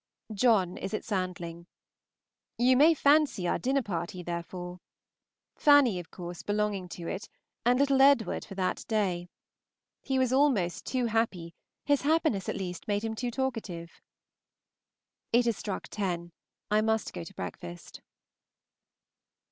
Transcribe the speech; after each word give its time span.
John 0.33 0.77
is 0.77 0.95
at 0.95 1.03
Sandling. 1.03 1.67
You 2.57 2.75
may 2.75 2.95
fancy 2.95 3.47
our 3.47 3.59
dinner 3.59 3.83
party 3.83 4.23
therefore; 4.23 4.79
Fanny, 5.55 5.99
of 5.99 6.09
course, 6.09 6.41
belonging 6.41 6.89
to 6.89 7.07
it, 7.07 7.29
and 7.67 7.77
little 7.77 8.01
Edward, 8.01 8.43
for 8.43 8.55
that 8.55 8.83
day. 8.87 9.29
He 10.01 10.17
was 10.17 10.33
almost 10.33 10.85
too 10.87 11.05
happy, 11.05 11.53
his 11.85 12.01
happiness 12.01 12.49
at 12.49 12.55
least 12.57 12.87
made 12.87 13.03
him 13.03 13.13
too 13.13 13.29
talkative. 13.29 14.01
It 15.31 15.45
has 15.45 15.57
struck 15.57 15.87
ten; 15.87 16.31
I 16.71 16.81
must 16.81 17.13
go 17.13 17.23
to 17.23 17.33
breakfast. 17.35 18.01